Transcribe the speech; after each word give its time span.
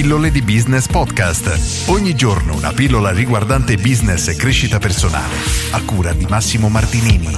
Pillole 0.00 0.30
di 0.30 0.42
Business 0.42 0.86
Podcast. 0.86 1.88
Ogni 1.88 2.14
giorno 2.14 2.54
una 2.54 2.72
pillola 2.72 3.10
riguardante 3.10 3.74
business 3.74 4.28
e 4.28 4.36
crescita 4.36 4.78
personale. 4.78 5.34
A 5.72 5.82
cura 5.82 6.12
di 6.12 6.24
Massimo 6.28 6.68
Martinini. 6.68 7.36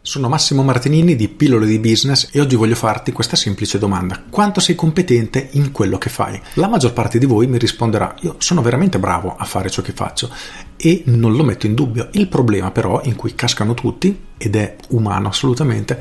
Sono 0.00 0.28
Massimo 0.28 0.62
Martinini 0.62 1.16
di 1.16 1.26
Pillole 1.26 1.66
di 1.66 1.80
Business 1.80 2.28
e 2.30 2.40
oggi 2.40 2.54
voglio 2.54 2.76
farti 2.76 3.10
questa 3.10 3.34
semplice 3.34 3.80
domanda. 3.80 4.22
Quanto 4.30 4.60
sei 4.60 4.76
competente 4.76 5.48
in 5.54 5.72
quello 5.72 5.98
che 5.98 6.08
fai? 6.08 6.40
La 6.52 6.68
maggior 6.68 6.92
parte 6.92 7.18
di 7.18 7.26
voi 7.26 7.48
mi 7.48 7.58
risponderà 7.58 8.14
io 8.20 8.36
sono 8.38 8.62
veramente 8.62 9.00
bravo 9.00 9.34
a 9.36 9.44
fare 9.44 9.68
ciò 9.68 9.82
che 9.82 9.90
faccio 9.90 10.32
e 10.76 11.02
non 11.06 11.34
lo 11.34 11.42
metto 11.42 11.66
in 11.66 11.74
dubbio. 11.74 12.10
Il 12.12 12.28
problema 12.28 12.70
però 12.70 13.00
in 13.02 13.16
cui 13.16 13.34
cascano 13.34 13.74
tutti, 13.74 14.16
ed 14.38 14.54
è 14.54 14.76
umano 14.90 15.26
assolutamente, 15.26 16.00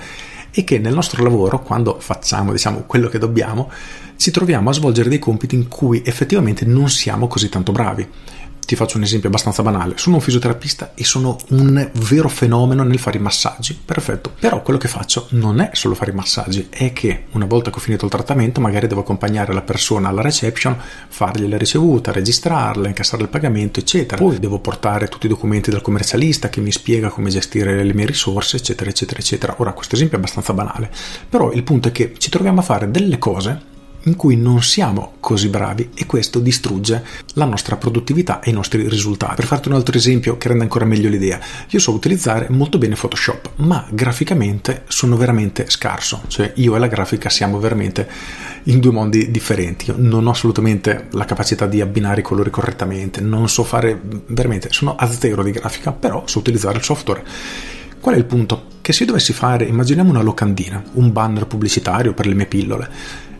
è 0.52 0.64
che 0.64 0.78
nel 0.78 0.94
nostro 0.94 1.24
lavoro, 1.24 1.64
quando 1.64 2.00
facciamo 2.00 2.52
diciamo 2.52 2.84
quello 2.86 3.10
che 3.10 3.18
dobbiamo, 3.18 3.72
ci 4.18 4.32
troviamo 4.32 4.70
a 4.70 4.74
svolgere 4.74 5.10
dei 5.10 5.20
compiti 5.20 5.56
in 5.56 5.68
cui 5.68 6.02
effettivamente 6.06 6.66
non 6.66 6.90
siamo 6.90 7.28
così 7.28 7.50
tanto 7.50 7.72
bravi. 7.72 8.08
Ti 8.66 8.76
faccio 8.76 8.98
un 8.98 9.04
esempio 9.04 9.30
abbastanza 9.30 9.62
banale. 9.62 9.94
Sono 9.98 10.16
un 10.16 10.22
fisioterapista 10.24 10.94
e 10.96 11.04
sono 11.04 11.38
un 11.50 11.88
vero 11.94 12.28
fenomeno 12.28 12.82
nel 12.82 12.98
fare 12.98 13.20
i 13.20 13.22
massaggi. 13.22 13.80
Perfetto. 13.86 14.34
Però 14.40 14.64
quello 14.64 14.80
che 14.80 14.88
faccio 14.88 15.28
non 15.32 15.60
è 15.60 15.70
solo 15.74 15.94
fare 15.94 16.10
i 16.10 16.16
massaggi, 16.16 16.66
è 16.72 16.92
che 16.92 17.26
una 17.34 17.46
volta 17.46 17.70
che 17.70 17.78
ho 17.78 17.80
finito 17.80 18.06
il 18.06 18.12
trattamento 18.12 18.62
magari 18.62 18.88
devo 18.88 19.02
accompagnare 19.02 19.54
la 19.54 19.62
persona 19.62 20.10
alla 20.10 20.24
reception, 20.24 20.76
fargli 21.10 21.48
la 21.48 21.58
ricevuta, 21.58 22.12
registrarla, 22.12 22.88
incassare 22.88 23.22
il 23.22 23.30
pagamento, 23.30 23.80
eccetera. 23.80 24.20
Poi 24.20 24.40
devo 24.40 24.58
portare 24.58 25.10
tutti 25.10 25.28
i 25.28 25.30
documenti 25.30 25.70
del 25.70 25.82
commercialista 25.82 26.50
che 26.50 26.60
mi 26.60 26.72
spiega 26.72 27.10
come 27.10 27.30
gestire 27.30 27.84
le 27.84 27.94
mie 27.94 28.08
risorse, 28.08 28.58
eccetera, 28.58 28.90
eccetera, 28.90 29.20
eccetera. 29.20 29.54
Ora, 29.60 29.74
questo 29.74 29.94
esempio 29.94 30.18
è 30.18 30.20
abbastanza 30.20 30.54
banale. 30.54 30.90
Però 31.30 31.52
il 31.52 31.62
punto 31.62 31.90
è 31.90 31.92
che 31.92 32.16
ci 32.18 32.32
troviamo 32.32 32.62
a 32.62 32.64
fare 32.64 32.90
delle 32.90 33.20
cose 33.20 33.74
in 34.06 34.16
cui 34.16 34.36
non 34.36 34.62
siamo 34.62 35.14
così 35.20 35.50
bravi 35.50 35.90
e 35.96 36.06
questo 36.06 36.40
distrugge 36.40 37.04
la 37.34 37.46
nostra 37.46 37.76
produttività 37.76 38.40
e 38.40 38.50
i 38.50 38.54
nostri 38.54 38.88
risultati. 38.88 39.36
Per 39.36 39.46
farti 39.46 39.68
un 39.68 39.76
altro 39.76 39.98
esempio 39.98 40.38
che 40.38 40.48
rende 40.48 40.64
ancora 40.64 40.86
meglio 40.86 41.10
l'idea, 41.10 41.40
io 41.70 41.80
so 41.80 41.92
utilizzare 41.92 42.48
molto 42.50 42.78
bene 42.78 42.96
Photoshop, 42.96 43.52
ma 43.58 43.86
graficamente 43.90 44.84
sono 44.88 45.18
veramente 45.18 45.70
scarso, 45.70 46.22
cioè 46.28 46.52
io 46.56 46.76
e 46.76 46.80
la 46.80 46.88
grafica 46.88 47.30
siamo 47.30 47.60
veramente 47.60 48.08
in 48.64 48.80
due 48.80 48.92
mondi 48.92 49.32
differenti. 49.32 49.90
Io 49.90 49.96
non 49.98 50.28
ho 50.28 50.32
assolutamente 50.32 51.08
la 51.12 51.26
capacità 51.26 51.66
di 51.66 51.82
abbinare 51.82 52.22
i 52.22 52.24
colori 52.24 52.50
correttamente, 52.50 53.22
non 53.22 53.50
so 53.50 53.64
fare 53.64 54.00
veramente, 54.28 54.70
sono 54.72 54.96
a 54.96 55.12
zero 55.12 55.44
di 55.44 55.52
grafica, 55.52 55.92
però 55.92 56.24
so 56.26 56.40
utilizzare 56.40 56.78
il 56.78 56.84
software. 56.84 57.24
Qual 58.00 58.14
è 58.14 58.18
il 58.18 58.26
punto? 58.26 58.74
Che 58.82 58.94
se 58.94 59.02
io 59.02 59.08
dovessi 59.08 59.34
fare, 59.34 59.66
immaginiamo 59.66 60.12
una 60.12 60.22
locandina, 60.22 60.84
un 60.94 61.12
banner 61.12 61.48
pubblicitario 61.48 62.14
per 62.14 62.28
le 62.28 62.36
mie 62.36 62.46
pillole, 62.46 62.90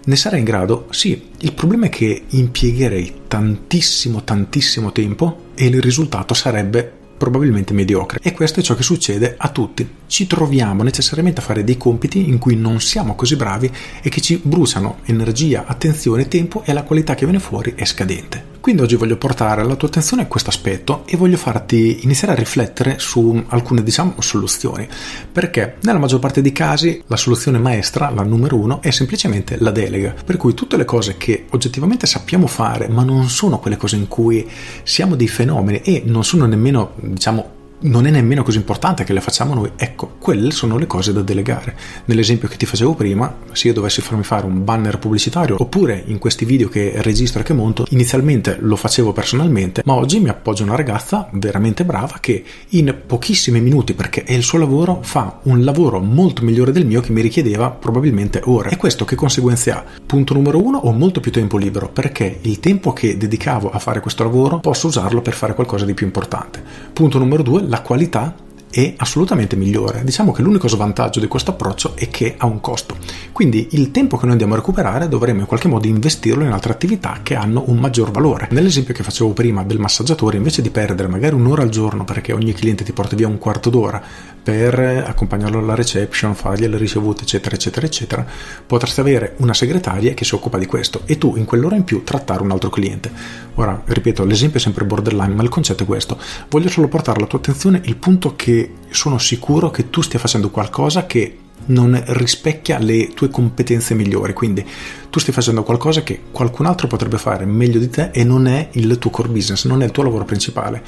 ne 0.06 0.16
sarei 0.16 0.40
in 0.40 0.46
grado? 0.46 0.88
Sì, 0.92 1.30
il 1.40 1.54
problema 1.54 1.88
è 1.88 1.90
che 1.90 2.24
impiegherei 2.30 3.22
tantissimo, 3.28 4.24
tantissimo 4.24 4.92
tempo 4.92 5.46
e 5.56 5.66
il 5.66 5.82
risultato 5.82 6.34
sarebbe 6.34 6.92
probabilmente 7.18 7.74
mediocre. 7.74 8.20
E 8.22 8.32
questo 8.32 8.60
è 8.60 8.64
ciò 8.64 8.76
che 8.76 8.84
succede 8.84 9.36
a 9.38 9.50
tutti. 9.50 9.88
Ci 10.08 10.28
troviamo 10.28 10.84
necessariamente 10.84 11.42
a 11.42 11.44
fare 11.44 11.64
dei 11.64 11.78
compiti 11.78 12.30
in 12.30 12.38
cui 12.38 12.56
non 12.56 12.80
siamo 12.80 13.16
così 13.16 13.36
bravi 13.36 13.72
e 14.02 14.10
che 14.10 14.22
ci 14.22 14.40
bruciano 14.42 15.00
energia, 15.06 15.66
attenzione, 15.66 16.28
tempo 16.28 16.64
e 16.66 16.74
la 16.74 16.84
qualità 16.84 17.16
che 17.16 17.26
viene 17.26 17.40
fuori 17.40 17.74
è 17.76 17.86
scadente. 17.86 18.54
Quindi 18.66 18.82
oggi 18.82 18.96
voglio 18.96 19.18
portare 19.18 19.62
alla 19.62 19.76
tua 19.76 19.90
attenzione 19.90 20.28
questo 20.28 20.50
aspetto 20.50 21.04
e 21.06 21.18
voglio 21.18 21.38
farti 21.38 22.00
iniziare 22.02 22.34
a 22.34 22.36
riflettere 22.36 22.98
su 22.98 23.44
alcune, 23.50 23.84
diciamo, 23.84 24.16
soluzioni. 24.18 24.88
Perché 25.32 25.76
nella 25.82 26.00
maggior 26.00 26.20
parte 26.20 26.42
dei 26.42 26.52
casi 26.52 27.04
la 27.06 27.16
soluzione 27.16 27.60
maestra, 27.60 28.10
la 28.10 28.24
numero 28.24 28.58
uno, 28.58 28.82
è 28.82 28.90
semplicemente 28.90 29.58
la 29.60 29.70
delega. 29.70 30.16
Per 30.26 30.38
cui 30.38 30.56
tutte 30.56 30.78
le 30.78 30.86
cose 30.86 31.16
che 31.16 31.46
oggettivamente 31.52 32.08
sappiamo 32.08 32.48
fare, 32.48 32.88
ma 32.88 33.04
non 33.04 33.30
sono 33.30 33.60
quelle 33.60 33.78
cose 33.78 33.98
in 33.98 34.08
cui 34.08 34.50
siamo 34.82 35.16
dei 35.16 35.28
fenomeni 35.28 35.82
e 35.82 36.02
non 36.04 36.24
sono 36.24 36.48
nemmeno, 36.48 36.94
diciamo, 36.96 37.55
non 37.86 38.06
è 38.06 38.10
nemmeno 38.10 38.44
così 38.44 38.58
importante 38.58 39.04
che 39.04 39.14
le 39.14 39.22
facciamo 39.22 39.54
noi. 39.54 39.72
Ecco, 39.76 40.16
quelle 40.20 40.52
sono 40.52 40.78
le 40.78 40.88
cose 40.88 41.14
da 41.14 41.22
delegare. 41.22 41.76
Nell'esempio 42.06 42.48
che 42.48 42.58
ti 42.58 42.66
facevo 42.66 42.94
prima, 42.94 43.34
se 43.52 43.68
io 43.68 43.74
dovessi 43.74 44.02
farmi 44.02 44.24
fare 44.24 44.46
un 44.46 44.64
banner 44.64 44.98
pubblicitario 44.98 45.56
oppure 45.60 46.04
in 46.06 46.18
questi 46.20 46.46
video 46.46 46.68
che 46.68 46.94
registro 46.98 47.42
e 47.42 47.44
che 47.44 47.54
monto, 47.54 47.86
inizialmente 47.90 48.58
lo 48.60 48.76
facevo 48.76 49.14
personalmente, 49.14 49.82
ma 49.86 49.94
oggi 49.94 50.20
mi 50.20 50.30
appoggio 50.30 50.64
una 50.64 50.76
ragazza 50.76 51.30
veramente 51.34 51.86
brava 51.86 52.18
che 52.20 52.44
in 52.70 52.96
pochissimi 53.06 53.62
minuti, 53.62 53.94
perché 53.94 54.24
è 54.24 54.34
il 54.34 54.44
suo 54.44 54.60
lavoro, 54.60 55.00
fa 55.02 55.40
un 55.44 55.64
lavoro 55.64 56.00
molto 56.00 56.44
migliore 56.44 56.72
del 56.72 56.86
mio 56.86 57.02
che 57.02 57.12
mi 57.12 57.22
richiedeva 57.22 57.70
probabilmente 57.70 58.42
ore. 58.46 58.72
E 58.72 58.78
questo 58.78 59.06
che 59.06 59.16
conseguenze 59.16 59.72
ha? 59.72 59.84
Punto 60.06 60.34
numero 60.34 60.64
uno, 60.64 60.78
ho 60.78 60.92
molto 60.92 61.20
più 61.20 61.32
tempo 61.32 61.58
libero 61.58 61.90
perché 61.90 62.40
il 62.42 62.60
tempo 62.60 62.94
che 62.94 63.18
dedicavo 63.18 63.70
a 63.70 63.80
fare 63.80 64.00
questo 64.00 64.24
lavoro 64.24 64.60
posso 64.60 64.88
usarlo 64.88 65.22
per 65.22 65.34
fare 65.34 65.54
qualcosa 65.54 65.86
di 65.86 65.94
più 65.94 66.06
importante. 66.06 66.64
Punto 66.94 67.20
numero 67.20 67.44
due, 67.44 67.64
la 67.68 67.75
qualità 67.82 68.36
è 68.70 68.94
assolutamente 68.98 69.56
migliore. 69.56 70.04
Diciamo 70.04 70.32
che 70.32 70.42
l'unico 70.42 70.68
svantaggio 70.68 71.20
di 71.20 71.28
questo 71.28 71.52
approccio 71.52 71.96
è 71.96 72.10
che 72.10 72.36
ha 72.38 72.46
un 72.46 72.60
costo. 72.60 72.98
Quindi 73.36 73.68
il 73.72 73.92
tempo 73.92 74.16
che 74.16 74.24
noi 74.24 74.32
andiamo 74.32 74.54
a 74.54 74.56
recuperare 74.56 75.10
dovremo 75.10 75.42
in 75.42 75.46
qualche 75.46 75.68
modo 75.68 75.88
investirlo 75.88 76.46
in 76.46 76.54
altre 76.54 76.72
attività 76.72 77.20
che 77.22 77.36
hanno 77.36 77.66
un 77.68 77.76
maggior 77.80 78.10
valore. 78.10 78.48
Nell'esempio 78.52 78.94
che 78.94 79.04
facevo 79.04 79.34
prima 79.34 79.62
del 79.66 79.78
massaggiatore, 79.78 80.38
invece 80.38 80.62
di 80.62 80.70
perdere 80.70 81.10
magari 81.10 81.36
un'ora 81.36 81.62
al 81.62 81.68
giorno 81.68 82.06
perché 82.06 82.32
ogni 82.32 82.54
cliente 82.54 82.86
ti 82.86 82.94
porta 82.94 83.18
via 83.18 83.28
un 83.28 83.38
quarto 83.38 83.70
d'ora 83.70 84.02
per 84.42 84.80
accompagnarlo 84.80 85.60
alla 85.60 85.76
reception, 85.76 86.34
fargli 86.34 86.66
le 86.66 86.78
ricevute, 86.78 87.24
eccetera, 87.24 87.56
eccetera, 87.56 87.86
eccetera, 87.86 88.26
potresti 88.66 89.02
avere 89.02 89.34
una 89.40 89.54
segretaria 89.54 90.14
che 90.14 90.24
si 90.24 90.34
occupa 90.34 90.58
di 90.58 90.66
questo 90.66 91.02
e 91.04 91.18
tu 91.18 91.36
in 91.36 91.44
quell'ora 91.44 91.76
in 91.76 91.84
più 91.84 92.06
trattare 92.06 92.42
un 92.42 92.52
altro 92.52 92.70
cliente. 92.70 93.12
Ora, 93.56 93.82
ripeto, 93.84 94.24
l'esempio 94.24 94.60
è 94.60 94.64
sempre 94.64 94.86
borderline, 94.86 95.34
ma 95.34 95.44
il 95.44 95.50
concetto 95.50 95.84
è 95.84 95.86
questo. 95.86 96.18
Voglio 96.48 96.70
solo 96.70 96.88
portare 96.88 97.18
alla 97.18 97.28
tua 97.28 97.40
attenzione 97.40 97.82
il 97.84 97.98
punto 97.98 98.38
che 98.38 98.76
sono 98.92 99.18
sicuro 99.18 99.72
che 99.72 99.90
tu 99.90 100.00
stia 100.00 100.20
facendo 100.20 100.50
qualcosa 100.50 101.06
che 101.06 101.40
non 101.68 102.02
rispecchia 102.08 102.78
le 102.78 103.10
tue 103.14 103.30
competenze 103.30 103.96
migliori, 103.96 104.34
quindi 104.34 104.66
tu 105.10 105.20
stai 105.20 105.34
facendo 105.34 105.64
qualcosa 105.64 106.04
che 106.04 106.22
qualcun 106.32 106.66
altro 106.66 106.88
potrebbe 106.88 107.18
fare 107.18 107.46
meglio 107.46 107.80
di 107.80 107.90
te 107.90 108.12
e 108.12 108.24
non 108.24 108.48
è 108.48 108.70
il 108.74 108.98
tuo 109.00 109.10
core 109.10 109.30
business, 109.30 109.66
non 109.66 109.82
è 109.82 109.86
il 109.86 109.92
tuo 109.92 110.04
lavoro 110.04 110.26
principale. 110.26 110.84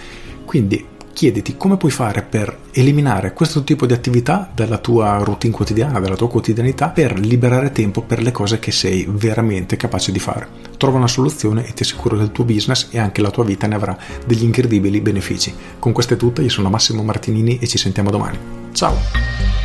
Quindi 0.45 0.95
chiediti 1.17 1.57
come 1.57 1.77
puoi 1.77 1.89
fare 1.89 2.21
per 2.21 2.55
eliminare 2.73 3.33
questo 3.33 3.63
tipo 3.63 3.87
di 3.87 3.93
attività 3.93 4.51
dalla 4.53 4.77
tua 4.77 5.17
routine 5.23 5.51
quotidiana, 5.51 5.99
dalla 5.99 6.15
tua 6.15 6.29
quotidianità, 6.29 6.89
per 6.89 7.17
liberare 7.17 7.71
tempo 7.71 8.03
per 8.03 8.21
le 8.21 8.29
cose 8.31 8.59
che 8.59 8.71
sei 8.71 9.07
veramente 9.09 9.77
capace 9.77 10.11
di 10.11 10.19
fare. 10.19 10.47
Trova 10.77 10.97
una 10.97 11.07
soluzione 11.07 11.65
e 11.65 11.73
ti 11.73 11.81
assicuro 11.81 12.17
che 12.17 12.23
il 12.23 12.31
tuo 12.31 12.43
business 12.43 12.89
e 12.91 12.99
anche 12.99 13.23
la 13.23 13.31
tua 13.31 13.45
vita 13.45 13.65
ne 13.65 13.73
avrà 13.73 13.97
degli 14.27 14.43
incredibili 14.43 15.01
benefici. 15.01 15.51
Con 15.79 15.91
questo 15.91 16.13
è 16.13 16.17
tutto, 16.17 16.43
io 16.43 16.49
sono 16.49 16.69
Massimo 16.69 17.01
Martinini 17.01 17.57
e 17.57 17.65
ci 17.65 17.79
sentiamo 17.79 18.11
domani. 18.11 18.37
Ciao! 18.73 19.56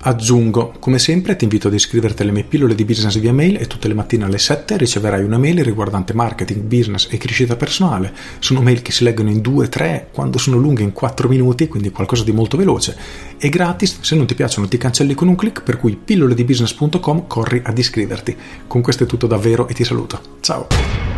Aggiungo, 0.00 0.74
come 0.78 0.98
sempre 0.98 1.34
ti 1.34 1.44
invito 1.44 1.68
ad 1.68 1.74
iscriverti 1.74 2.22
alle 2.22 2.30
mie 2.30 2.44
pillole 2.44 2.74
di 2.74 2.84
business 2.84 3.18
via 3.18 3.32
mail 3.32 3.56
e 3.60 3.66
tutte 3.66 3.88
le 3.88 3.94
mattine 3.94 4.24
alle 4.24 4.38
7 4.38 4.76
riceverai 4.76 5.24
una 5.24 5.38
mail 5.38 5.64
riguardante 5.64 6.14
marketing, 6.14 6.62
business 6.62 7.08
e 7.10 7.18
crescita 7.18 7.56
personale. 7.56 8.12
Sono 8.38 8.62
mail 8.62 8.80
che 8.80 8.92
si 8.92 9.02
leggono 9.02 9.30
in 9.30 9.38
2-3, 9.38 10.06
quando 10.12 10.38
sono 10.38 10.56
lunghe 10.56 10.82
in 10.82 10.92
4 10.92 11.28
minuti, 11.28 11.66
quindi 11.66 11.90
qualcosa 11.90 12.22
di 12.22 12.32
molto 12.32 12.56
veloce. 12.56 12.96
E 13.38 13.48
gratis, 13.48 13.98
se 14.00 14.14
non 14.14 14.26
ti 14.26 14.34
piacciono 14.34 14.68
ti 14.68 14.78
cancelli 14.78 15.14
con 15.14 15.28
un 15.28 15.36
clic, 15.36 15.62
per 15.62 15.78
cui 15.78 15.96
pilloledibusiness.com 15.96 17.26
corri 17.26 17.60
ad 17.64 17.76
iscriverti. 17.76 18.36
Con 18.66 18.82
questo 18.82 19.04
è 19.04 19.06
tutto 19.06 19.26
davvero 19.26 19.66
e 19.66 19.74
ti 19.74 19.84
saluto. 19.84 20.20
Ciao! 20.40 21.17